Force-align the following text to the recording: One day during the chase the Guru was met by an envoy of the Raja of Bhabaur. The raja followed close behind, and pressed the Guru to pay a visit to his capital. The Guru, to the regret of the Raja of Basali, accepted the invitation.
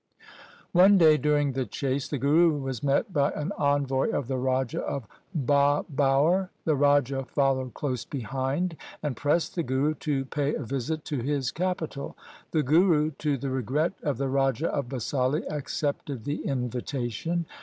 One 0.71 0.97
day 0.97 1.15
during 1.15 1.51
the 1.51 1.67
chase 1.67 2.07
the 2.07 2.17
Guru 2.17 2.57
was 2.59 2.81
met 2.81 3.13
by 3.13 3.29
an 3.33 3.51
envoy 3.55 4.09
of 4.09 4.27
the 4.27 4.39
Raja 4.39 4.79
of 4.81 5.07
Bhabaur. 5.37 6.49
The 6.65 6.75
raja 6.75 7.23
followed 7.25 7.75
close 7.75 8.03
behind, 8.03 8.75
and 9.03 9.15
pressed 9.15 9.53
the 9.53 9.61
Guru 9.61 9.93
to 9.93 10.25
pay 10.25 10.55
a 10.55 10.63
visit 10.63 11.05
to 11.05 11.19
his 11.19 11.51
capital. 11.51 12.17
The 12.49 12.63
Guru, 12.63 13.11
to 13.19 13.37
the 13.37 13.51
regret 13.51 13.93
of 14.01 14.17
the 14.17 14.27
Raja 14.27 14.69
of 14.73 14.89
Basali, 14.89 15.43
accepted 15.51 16.23
the 16.25 16.47
invitation. 16.47 17.45